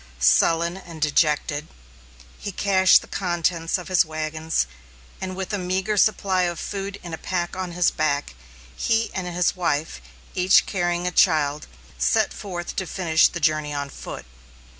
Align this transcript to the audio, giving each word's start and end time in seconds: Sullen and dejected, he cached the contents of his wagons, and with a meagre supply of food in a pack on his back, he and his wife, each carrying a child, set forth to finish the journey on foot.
Sullen 0.17 0.77
and 0.77 0.99
dejected, 0.99 1.67
he 2.39 2.51
cached 2.51 3.01
the 3.03 3.07
contents 3.07 3.77
of 3.77 3.87
his 3.87 4.03
wagons, 4.03 4.65
and 5.21 5.35
with 5.35 5.53
a 5.53 5.59
meagre 5.59 5.95
supply 5.95 6.41
of 6.41 6.59
food 6.59 6.99
in 7.03 7.13
a 7.13 7.19
pack 7.19 7.55
on 7.55 7.73
his 7.73 7.91
back, 7.91 8.33
he 8.75 9.11
and 9.13 9.27
his 9.27 9.55
wife, 9.55 10.01
each 10.33 10.65
carrying 10.65 11.05
a 11.05 11.11
child, 11.11 11.67
set 11.99 12.33
forth 12.33 12.75
to 12.77 12.87
finish 12.87 13.27
the 13.27 13.39
journey 13.39 13.75
on 13.75 13.91
foot. 13.91 14.25